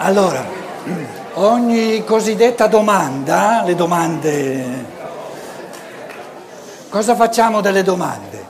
[0.00, 0.46] Allora,
[1.34, 4.84] ogni cosiddetta domanda, le domande,
[6.88, 8.46] cosa facciamo delle domande?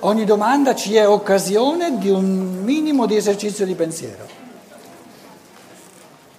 [0.00, 4.26] Ogni domanda ci è occasione di un minimo di esercizio di pensiero.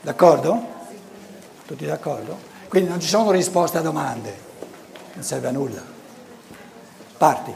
[0.02, 0.62] D'accordo?
[1.66, 2.38] Tutti d'accordo?
[2.68, 4.36] Quindi non ci sono risposte a domande,
[5.13, 5.81] non serve a nulla.
[7.18, 7.54] Parti.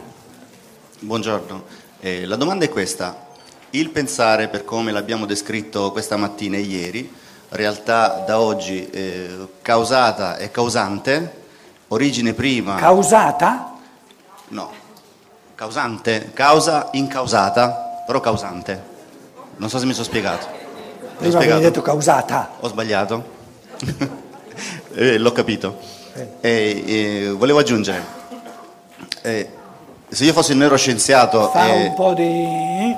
[1.00, 1.64] Buongiorno,
[2.00, 3.25] eh, la domanda è questa.
[3.70, 7.12] Il pensare, per come l'abbiamo descritto questa mattina e ieri,
[7.50, 11.44] realtà da oggi eh, causata e causante,
[11.88, 12.76] origine prima...
[12.76, 13.74] Causata?
[14.48, 14.70] No,
[15.54, 18.94] causante, causa incausata, però causante.
[19.56, 20.46] Non so se mi sono spiegato.
[20.46, 21.60] Mi Prima avevi spiegato?
[21.60, 22.50] detto causata.
[22.60, 23.34] Ho sbagliato?
[24.98, 25.78] Eh, l'ho capito.
[26.40, 28.02] Eh, volevo aggiungere,
[29.20, 29.50] eh,
[30.08, 31.50] se io fossi un neuroscienziato...
[31.50, 32.94] Fa un po' di...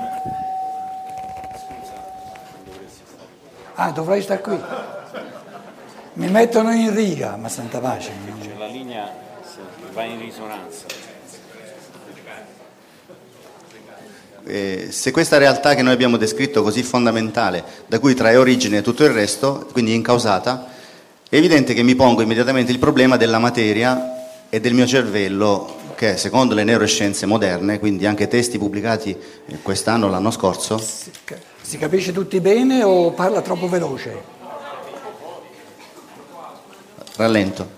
[3.81, 4.59] Ah, dovrei stare qui.
[6.15, 8.11] Mi mettono in riga, ma santa pace.
[8.43, 9.09] Cioè, la linea
[9.93, 10.85] va in risonanza.
[14.45, 19.05] Eh, se questa realtà che noi abbiamo descritto così fondamentale, da cui trae origine tutto
[19.05, 20.67] il resto, quindi incausata,
[21.29, 24.18] è evidente che mi pongo immediatamente il problema della materia
[24.51, 30.09] e del mio cervello, che secondo le neuroscienze moderne, quindi anche testi pubblicati eh, quest'anno,
[30.09, 31.11] l'anno scorso, Si,
[31.61, 34.37] si capisce tutti bene o parla troppo veloce?
[37.19, 37.69] rallento,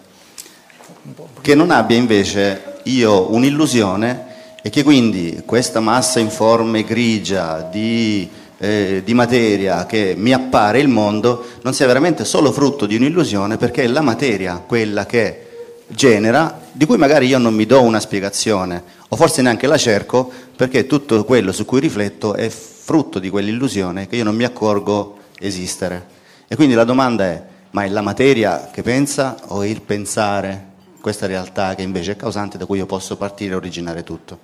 [1.41, 4.27] che non abbia invece io un'illusione
[4.63, 10.89] e che quindi questa massa informe grigia di, eh, di materia che mi appare il
[10.89, 15.50] mondo non sia veramente solo frutto di un'illusione perché è la materia quella che
[15.91, 20.31] genera, di cui magari io non mi do una spiegazione o forse neanche la cerco
[20.55, 25.19] perché tutto quello su cui rifletto è frutto di quell'illusione che io non mi accorgo
[25.39, 26.19] esistere.
[26.49, 30.69] E quindi la domanda è, ma è la materia che pensa o è il pensare
[31.01, 34.39] questa realtà che invece è causante da cui io posso partire e originare tutto?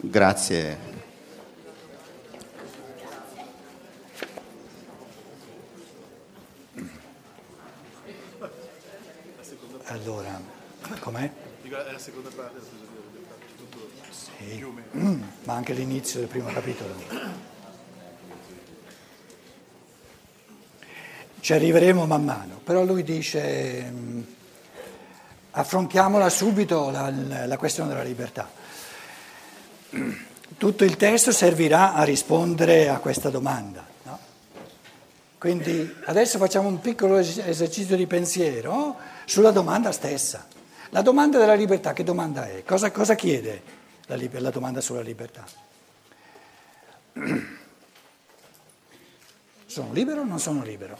[0.00, 0.99] Grazie.
[9.90, 10.40] Allora,
[11.00, 11.28] com'è?
[11.62, 12.60] È la seconda parte,
[13.56, 14.64] tutto Sì.
[14.96, 16.94] Mm, ma anche l'inizio del primo capitolo.
[21.40, 24.22] Ci arriveremo man mano, però lui dice mm,
[25.50, 27.10] affrontiamola subito la,
[27.46, 28.48] la questione della libertà.
[30.56, 33.89] Tutto il testo servirà a rispondere a questa domanda.
[35.40, 40.46] Quindi adesso facciamo un piccolo es- esercizio di pensiero sulla domanda stessa.
[40.90, 42.62] La domanda della libertà, che domanda è?
[42.62, 43.62] Cosa, cosa chiede
[44.04, 45.46] la, la domanda sulla libertà?
[49.64, 50.98] Sono libero o non sono libero?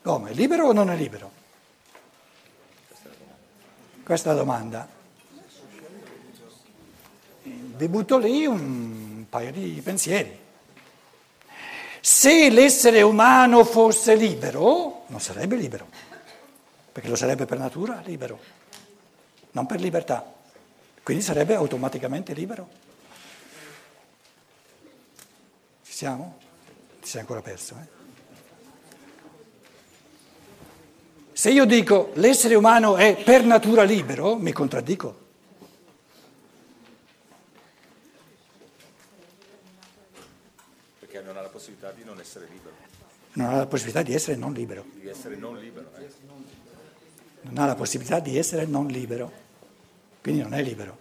[0.00, 0.32] Come?
[0.32, 1.30] Libero o non è libero?
[4.02, 5.00] Questa è la domanda.
[7.74, 10.38] Vi butto lì un paio di pensieri.
[12.00, 15.86] Se l'essere umano fosse libero, non sarebbe libero,
[16.92, 18.40] perché lo sarebbe per natura libero,
[19.52, 20.40] non per libertà.
[21.02, 22.68] Quindi sarebbe automaticamente libero.
[25.84, 26.38] Ci siamo?
[27.00, 28.00] Ti sei ancora perso, eh?
[31.32, 35.20] Se io dico l'essere umano è per natura libero, mi contraddico.
[41.00, 42.74] Perché non ha la possibilità di non essere libero,
[43.34, 44.84] Non ha la possibilità di essere non libero.
[44.94, 45.90] di essere non libero.
[45.98, 46.08] eh.
[47.42, 49.30] Non ha la possibilità di essere non libero.
[50.22, 50.98] Quindi non è libero.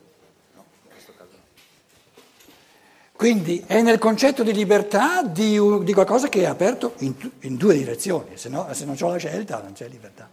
[3.14, 7.76] Quindi è nel concetto di libertà di, di qualcosa che è aperto in, in due
[7.76, 10.28] direzioni, se, no, se non c'ho la scelta non c'è libertà.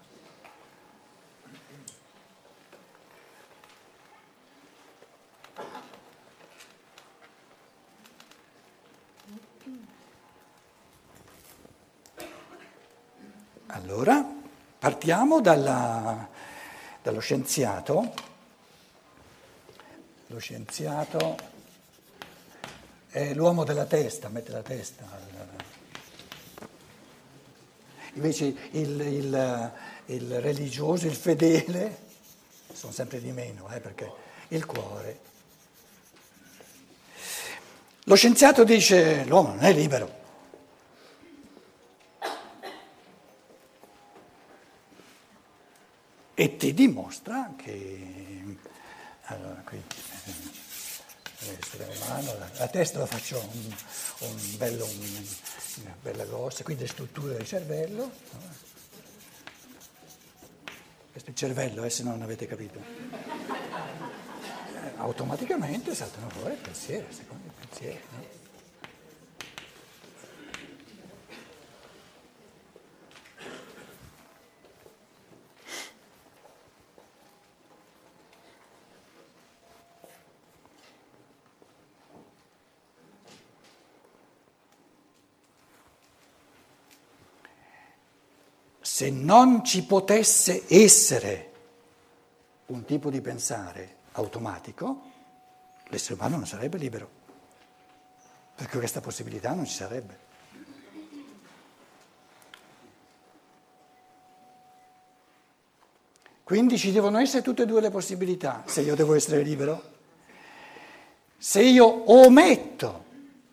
[13.83, 14.25] Allora,
[14.79, 16.29] partiamo dalla-
[17.01, 18.13] dallo scienziato.
[20.27, 21.37] Lo scienziato
[23.09, 25.05] è l'uomo della testa, mette la testa.
[28.15, 29.73] Invece il, il-
[30.07, 31.99] il religioso, il fedele,
[32.73, 34.11] sono sempre di meno, eh, perché
[34.49, 35.21] il cuore.
[38.05, 40.18] Lo scienziato dice l'uomo non è libero.
[46.41, 48.57] E ti dimostra che
[49.23, 49.83] Allora, qui
[51.61, 53.75] essere umano, la, la testa la faccio un,
[54.21, 55.27] un bello, un,
[55.83, 58.13] una bella grossa, quindi le strutture del cervello.
[61.11, 62.79] Questo è il cervello, eh, se non avete capito.
[62.79, 62.85] Eh,
[64.97, 67.99] automaticamente saltano fuori il pensiero, secondo il pensiero.
[68.13, 68.28] No?
[88.99, 91.53] Se non ci potesse essere
[92.67, 95.03] un tipo di pensare automatico,
[95.85, 97.09] l'essere umano non sarebbe libero,
[98.57, 100.19] perché questa possibilità non ci sarebbe.
[106.43, 109.93] Quindi ci devono essere tutte e due le possibilità, se io devo essere libero.
[111.37, 113.05] Se io ometto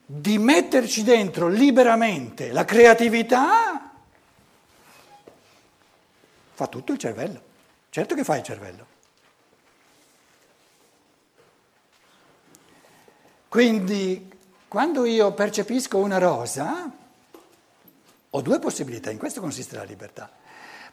[0.08, 3.95] di metterci dentro liberamente la creatività,
[6.56, 7.42] Fa tutto il cervello.
[7.90, 8.86] Certo che fa il cervello.
[13.50, 14.32] Quindi
[14.70, 16.90] quando io percepisco una rosa,
[18.30, 20.30] ho due possibilità, in questo consiste la libertà.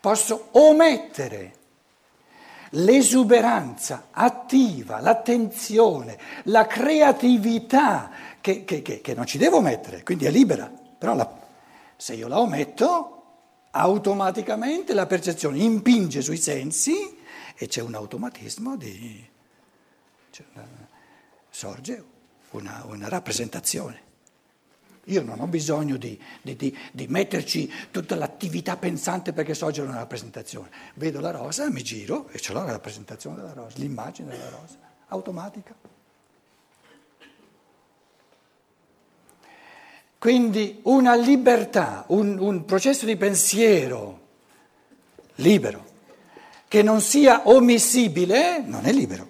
[0.00, 1.54] Posso omettere
[2.70, 8.10] l'esuberanza attiva, l'attenzione, la creatività
[8.40, 11.30] che, che, che, che non ci devo mettere, quindi è libera, però la,
[11.96, 13.21] se io la ometto
[13.72, 17.18] automaticamente la percezione impinge sui sensi
[17.54, 19.30] e c'è un automatismo di...
[20.54, 20.66] Una,
[21.50, 22.04] sorge
[22.50, 24.10] una, una, rappresentazione.
[25.06, 29.96] Io non ho bisogno di, di, di, di, metterci tutta l'attività pensante perché sorge una
[29.96, 30.70] rappresentazione.
[30.94, 34.78] Vedo la rosa, mi giro e ce l'ho la rappresentazione della rosa, l'immagine della rosa,
[35.08, 35.91] automatica.
[40.22, 44.20] Quindi una libertà, un, un processo di pensiero
[45.34, 45.84] libero,
[46.68, 49.26] che non sia omissibile, non è libero.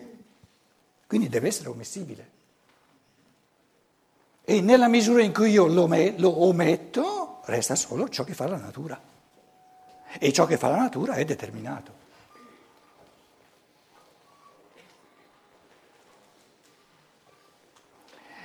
[1.07, 2.31] Quindi deve essere omissibile.
[4.45, 8.47] E nella misura in cui io lo, me, lo ometto, resta solo ciò che fa
[8.47, 9.01] la natura.
[10.19, 11.93] E ciò che fa la natura è determinato.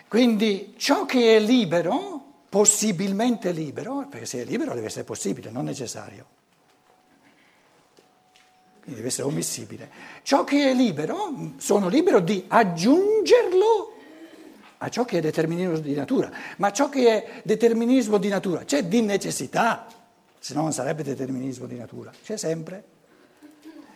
[0.07, 2.16] Quindi ciò che è libero
[2.49, 6.25] possibilmente libero, perché se è libero deve essere possibile, non necessario.
[8.79, 9.89] Quindi deve essere ommissibile.
[10.23, 13.94] Ciò che è libero, sono libero di aggiungerlo
[14.77, 18.83] a ciò che è determinismo di natura, ma ciò che è determinismo di natura c'è
[18.85, 19.88] di necessità,
[20.38, 22.95] se no non sarebbe determinismo di natura, c'è sempre.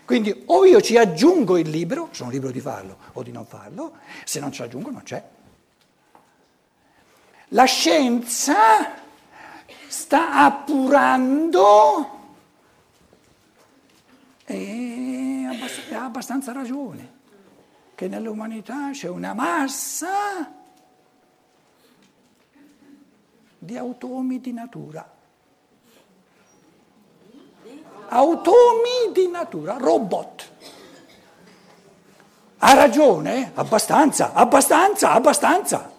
[0.04, 3.94] Quindi o io ci aggiungo il libero, sono libero di farlo o di non farlo,
[4.26, 5.24] se non ci aggiungo non c'è.
[7.54, 8.94] La scienza
[9.88, 12.20] sta appurando
[14.46, 15.48] e
[15.92, 17.20] ha abbastanza ragione
[17.94, 20.50] che nell'umanità c'è una massa
[23.58, 25.12] di automi di natura.
[28.08, 30.52] Automi di natura, robot.
[32.60, 33.52] Ha ragione?
[33.56, 35.91] Abbastanza, abbastanza, abbastanza.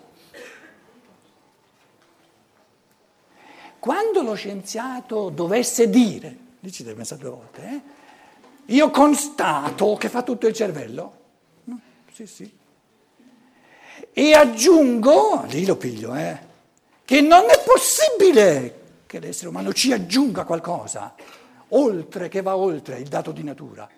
[3.83, 7.81] Quando lo scienziato dovesse dire, lì ci deve pensare due volte, eh?
[8.75, 11.17] io constato che fa tutto il cervello,
[11.65, 11.81] no?
[12.13, 12.59] sì sì,
[14.13, 16.39] e aggiungo, lì lo piglio, eh,
[17.05, 21.17] che non è possibile che l'essere umano ci aggiunga qualcosa,
[21.71, 23.91] oltre che va oltre il dato di natura.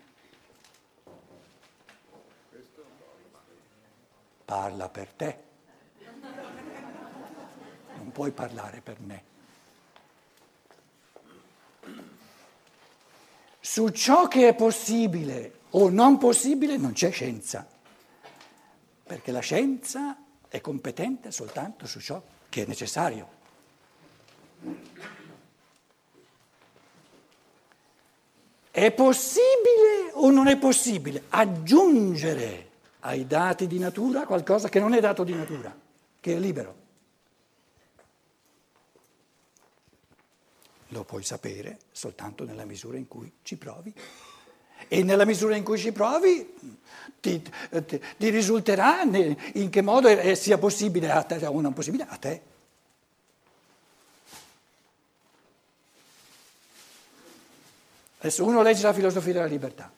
[4.46, 5.38] Parla per te,
[7.98, 9.32] non puoi parlare per me.
[13.74, 17.66] Su ciò che è possibile o non possibile non c'è scienza,
[19.02, 20.16] perché la scienza
[20.46, 23.28] è competente soltanto su ciò che è necessario.
[28.70, 35.00] È possibile o non è possibile aggiungere ai dati di natura qualcosa che non è
[35.00, 35.76] dato di natura,
[36.20, 36.83] che è libero?
[40.94, 43.92] Lo puoi sapere soltanto nella misura in cui ci provi.
[44.86, 46.54] E nella misura in cui ci provi
[47.20, 52.16] ti, ti, ti risulterà in che modo sia possibile a te o non possibile a
[52.16, 52.42] te.
[58.18, 59.90] Adesso uno legge la filosofia della libertà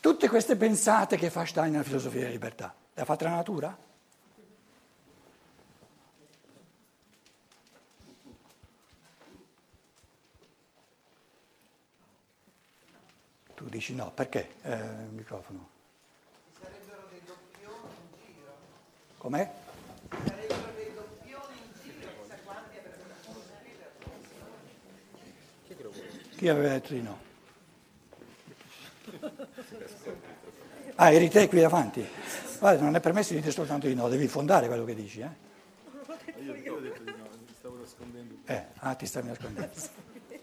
[0.00, 3.74] Tutte queste pensate che fa Stein nella filosofia della libertà, le ha fatte la natura?
[13.64, 15.68] Tu dici no, perché eh, il microfono?
[16.52, 18.52] Ci sarebbero dei doppioni in giro.
[19.16, 19.50] Com'è?
[20.10, 23.08] Ci sarebbero dei doppioni in giro, chissà quanti avrebbero.
[26.36, 27.18] Chi aveva detto di no?
[30.96, 32.06] Ah, eri te qui davanti?
[32.58, 35.30] Guarda, non è permesso di dire soltanto di no, devi fondare quello che dici, eh?
[36.42, 38.34] Io, io ho detto di no, mi stavo nascondendo.
[38.44, 39.72] Eh, ah, ti stavi nascondendo.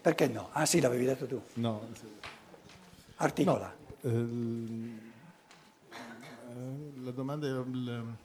[0.02, 0.50] Perché no?
[0.54, 1.40] Ah sì, l'avevi detto tu.
[1.54, 2.21] No, sì.
[3.22, 3.72] Articola.
[4.02, 5.00] Ehm,
[5.92, 8.16] eh, la domanda è, il-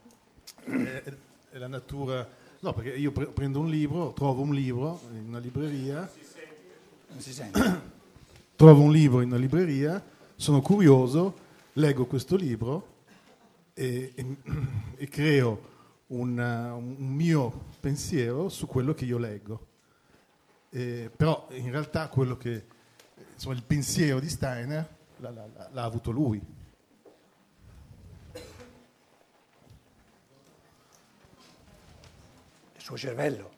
[0.65, 1.15] è-
[1.51, 2.27] è la natura...
[2.61, 6.11] No, perché io pre- prendo un libro, trovo un libro in una libreria,
[7.09, 7.81] Non si sente?
[8.57, 10.03] trovo un libro in una libreria,
[10.35, 11.35] sono curioso,
[11.75, 12.95] leggo questo libro
[13.75, 14.37] e, e-
[14.97, 15.75] e creo
[16.07, 19.67] una- un mio pensiero su quello che io leggo.
[20.71, 22.65] Eh, però in realtà quello che
[23.37, 24.89] insomma, il pensiero di Steiner
[25.19, 26.41] l'ha, l'ha- l'ha avuto lui.
[32.75, 33.55] Il suo cervello.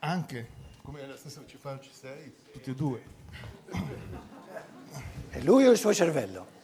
[0.00, 0.48] Anche
[0.82, 3.02] come la stessa ci fa ci sei, tutti e due.
[5.30, 6.54] È lui o il suo cervello?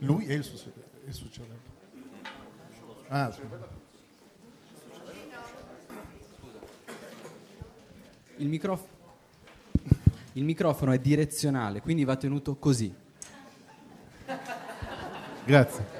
[0.00, 0.70] Lui e il suo,
[1.06, 1.76] il suo cervello.
[3.08, 3.40] Ah, sì.
[8.36, 8.86] Il, microf-
[10.32, 12.94] il microfono è direzionale, quindi va tenuto così.
[15.44, 15.96] Grazie.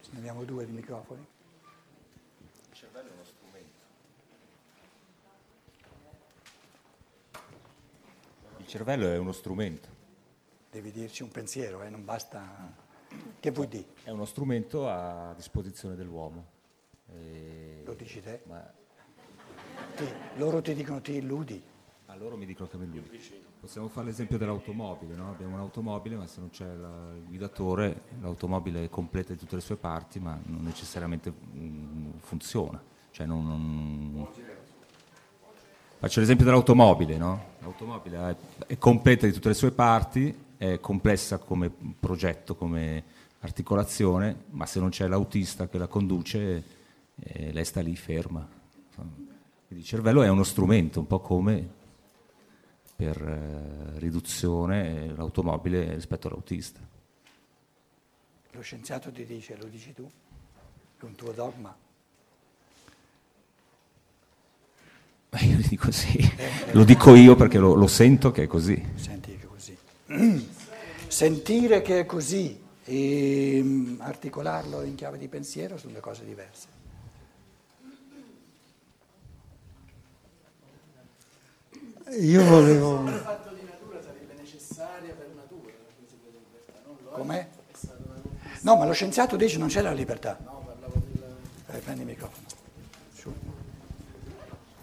[0.00, 1.26] Ce ne abbiamo due di microfoni.
[2.70, 3.82] Il cervello è uno strumento.
[8.58, 9.88] Il cervello è uno strumento.
[10.68, 12.74] Devi dirci un pensiero, eh, non basta...
[13.38, 13.84] Che vuoi dire?
[14.02, 16.44] È uno strumento a disposizione dell'uomo.
[17.12, 18.42] E- Lo dici te?
[18.48, 18.68] Ma
[19.94, 21.62] Ti- loro ti dicono ti illudi.
[22.06, 23.20] a loro mi dicono che mi illudi.
[23.60, 25.30] Possiamo fare l'esempio dell'automobile, no?
[25.30, 29.60] Abbiamo un'automobile, ma se non c'è la- il guidatore, l'automobile è completa di tutte le
[29.60, 32.82] sue parti, ma non necessariamente mm, funziona.
[33.12, 34.28] Cioè non- non-
[36.04, 37.52] Faccio l'esempio dell'automobile, no?
[37.60, 43.02] L'automobile è, completa di tutte le sue parti, è complessa come progetto, come
[43.38, 46.62] articolazione, ma se non c'è l'autista che la conduce,
[47.18, 48.46] eh, lei sta lì ferma.
[48.94, 51.66] Quindi il cervello è uno strumento, un po' come
[52.94, 56.80] per eh, riduzione l'automobile rispetto all'autista.
[58.50, 60.06] Lo scienziato ti dice, lo dici tu,
[61.00, 61.74] è un tuo dogma.
[65.42, 66.18] io dico sì,
[66.72, 68.82] lo dico io perché lo, lo sento che è così.
[68.94, 69.76] Senti che è così.
[71.08, 76.66] Sentire che è così e mm, articolarlo in chiave di pensiero sono due cose diverse.
[82.20, 83.42] Io volevo...
[87.12, 87.48] Com'è?
[88.60, 90.38] No, ma lo scienziato dice non c'è la libertà.
[91.70, 92.46] Eh, prendi il microfono.
[93.14, 93.32] Su.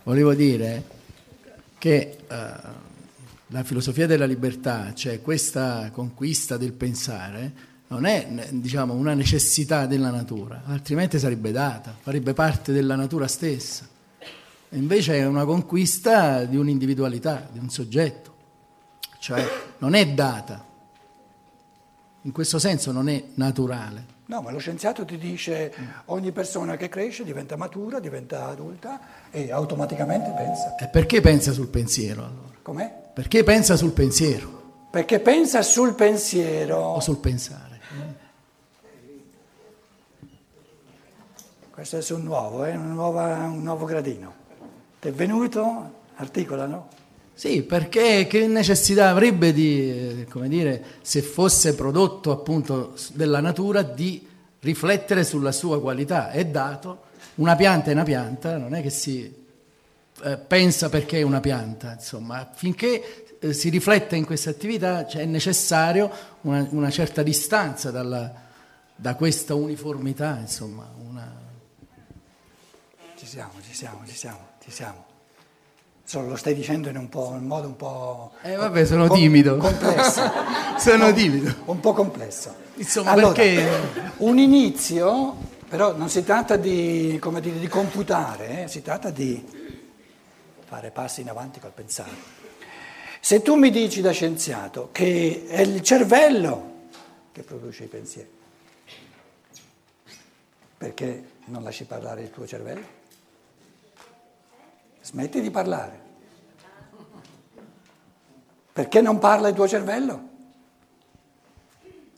[0.03, 0.84] Volevo dire
[1.77, 2.51] che eh,
[3.48, 10.10] la filosofia della libertà, cioè questa conquista del pensare, non è diciamo, una necessità della
[10.10, 13.88] natura, altrimenti sarebbe data, farebbe parte della natura stessa.
[14.70, 18.36] Invece è una conquista di un'individualità, di un soggetto,
[19.20, 19.46] cioè
[19.79, 20.65] non è data.
[22.22, 24.05] In questo senso non è naturale.
[24.31, 25.73] No, ma lo scienziato ti dice
[26.05, 30.77] ogni persona che cresce diventa matura, diventa adulta e automaticamente pensa.
[30.77, 32.55] E perché pensa sul pensiero allora?
[32.61, 32.89] Com'è?
[33.13, 36.77] Perché pensa sul pensiero Perché pensa sul pensiero.
[36.77, 37.81] o sul pensare?
[41.69, 44.33] Questo è sul nuovo, è un, nuova- un nuovo gradino.
[45.01, 45.91] Ti è venuto?
[46.15, 46.88] Articolano?
[47.33, 53.81] Sì, perché che necessità avrebbe di, eh, come dire, se fosse prodotto appunto della natura,
[53.81, 54.27] di
[54.59, 56.29] riflettere sulla sua qualità?
[56.29, 59.39] È dato, una pianta è una pianta, non è che si
[60.23, 65.23] eh, pensa perché è una pianta, insomma, finché eh, si riflette in questa attività cioè,
[65.23, 66.11] è necessario
[66.41, 68.50] una, una certa distanza dalla-
[68.95, 71.39] da questa uniformità, insomma, una...
[73.15, 75.10] Ci siamo, ci siamo, ci siamo, ci siamo.
[76.03, 78.31] Solo lo stai dicendo in un, po', in modo un po'...
[78.41, 79.58] Eh vabbè, sono com- timido.
[79.58, 80.22] Complesso.
[80.77, 81.53] sono No, timido.
[81.65, 82.53] Un po' complesso.
[82.75, 83.70] Insomma, Allora, perché...
[84.17, 85.36] Un inizio,
[85.70, 89.41] però non si tratta di, come dire, di computare, eh, si tratta di
[90.67, 92.39] fare passi in avanti col pensare.
[93.22, 96.70] Se tu mi dici da scienziato che è il cervello
[97.31, 98.29] che produce i pensieri,
[100.77, 103.00] perché non lasci parlare il tuo cervello?
[105.01, 106.00] Smetti di parlare.
[108.74, 110.29] Perché non parla il tuo cervello?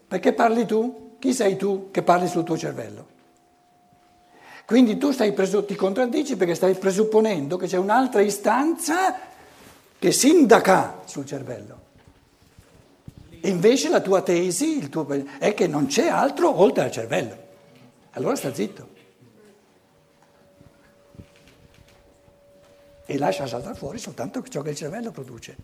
[0.07, 1.15] Perché parli tu?
[1.17, 3.07] Chi sei tu che parli sul tuo cervello?
[4.65, 9.17] Quindi tu presu- ti contraddici perché stai presupponendo che c'è un'altra istanza
[9.97, 11.81] che sindaca sul cervello.
[13.41, 15.05] Invece la tua tesi tuo,
[15.37, 17.37] è che non c'è altro oltre al cervello.
[18.11, 18.89] Allora sta zitto.
[23.13, 25.55] E lascia saltare fuori soltanto ciò che il cervello produce.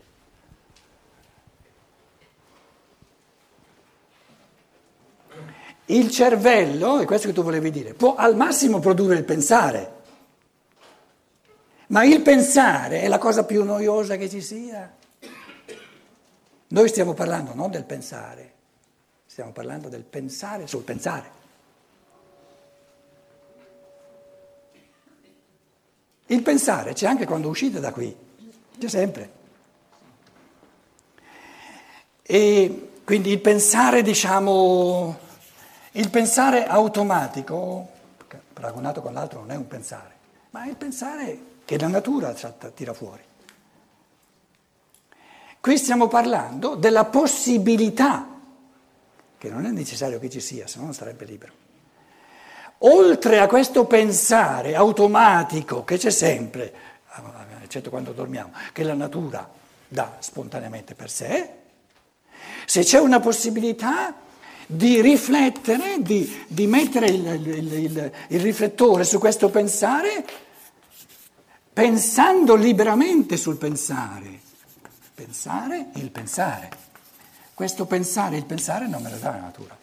[5.86, 9.94] Il cervello, è questo che tu volevi dire, può al massimo produrre il pensare,
[11.88, 14.96] ma il pensare è la cosa più noiosa che ci sia.
[16.68, 18.54] Noi stiamo parlando non del pensare,
[19.26, 21.39] stiamo parlando del pensare sul pensare.
[26.32, 28.16] Il pensare c'è anche quando uscite da qui,
[28.78, 29.38] c'è sempre.
[32.22, 35.18] E quindi il pensare, diciamo,
[35.94, 37.90] il pensare automatico,
[38.54, 40.14] paragonato con l'altro non è un pensare,
[40.52, 42.32] ma è il pensare che la natura
[42.76, 43.24] tira fuori.
[45.60, 48.28] Qui stiamo parlando della possibilità,
[49.36, 51.69] che non è necessario che ci sia, se no non sarebbe libero.
[52.80, 56.74] Oltre a questo pensare automatico che c'è sempre,
[57.62, 59.50] eccetto quando dormiamo, che la natura
[59.88, 61.50] dà spontaneamente per sé,
[62.66, 64.14] se c'è una possibilità
[64.66, 70.24] di riflettere, di, di mettere il, il, il, il riflettore su questo pensare,
[71.74, 74.40] pensando liberamente sul pensare.
[75.16, 76.70] Pensare il pensare.
[77.54, 79.76] Questo pensare il pensare non me lo dà la natura.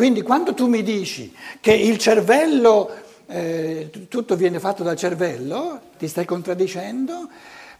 [0.00, 2.90] Quindi quando tu mi dici che il cervello,
[3.26, 7.28] eh, tutto viene fatto dal cervello, ti stai contraddicendo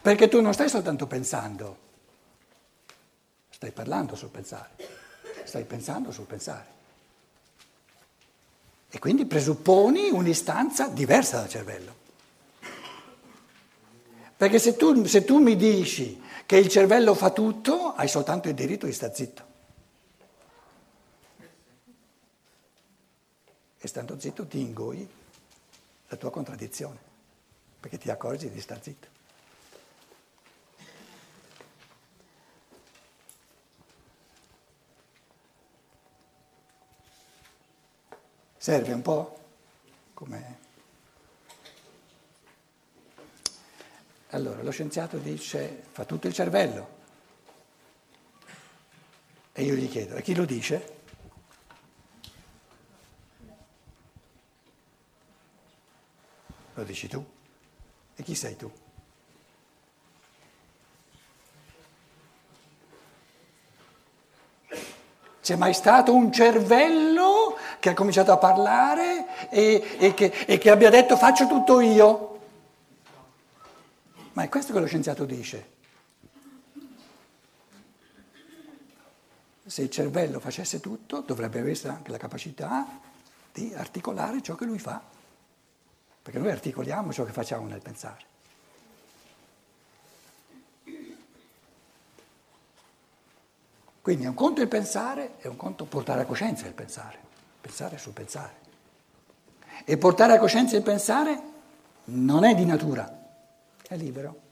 [0.02, 1.78] perché tu non stai soltanto pensando,
[3.48, 4.68] stai parlando sul pensare,
[5.44, 6.66] stai pensando sul pensare.
[8.90, 11.94] E quindi presupponi un'istanza diversa dal cervello.
[14.36, 18.54] Perché se tu, se tu mi dici che il cervello fa tutto, hai soltanto il
[18.54, 19.48] diritto di stare zitto.
[23.82, 25.08] E stando zitto ti ingoi
[26.08, 26.98] la tua contraddizione,
[27.80, 29.08] perché ti accorgi di star zitto.
[38.58, 39.40] Serve un po'
[40.12, 40.58] come...
[44.32, 46.98] Allora, lo scienziato dice, fa tutto il cervello.
[49.52, 50.99] E io gli chiedo, e chi lo dice?
[56.80, 57.22] Lo dici tu?
[58.16, 58.72] E chi sei tu?
[65.42, 70.70] C'è mai stato un cervello che ha cominciato a parlare e, e, che, e, che,
[70.70, 72.40] abbia detto faccio tutto io?
[74.32, 75.70] Ma è questo che lo scienziato dice.
[79.66, 82.86] Se il cervello facesse tutto, dovrebbe avere anche la capacità
[83.52, 85.18] di articolare ciò che lui fa.
[86.22, 88.28] Perché noi articoliamo ciò che facciamo nel pensare.
[94.02, 97.18] Quindi è un conto il pensare, è un conto portare a coscienza il pensare,
[97.60, 98.58] pensare sul pensare.
[99.84, 101.42] E portare a coscienza il pensare
[102.04, 103.08] non è di natura,
[103.86, 104.48] è libero.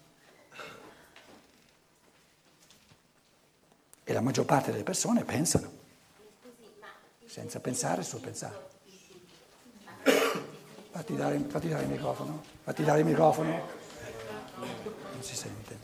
[4.05, 5.71] E la maggior parte delle persone pensano,
[7.27, 8.78] senza pensare sul pensare.
[10.99, 13.51] Fatti dare, fatti dare il microfono, fatti dare il microfono.
[14.57, 15.79] Non si sente.